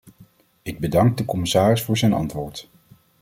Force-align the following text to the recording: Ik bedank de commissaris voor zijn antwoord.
Ik 0.61 0.79
bedank 0.79 1.17
de 1.17 1.25
commissaris 1.25 1.81
voor 1.83 1.97
zijn 1.97 2.13
antwoord. 2.13 2.69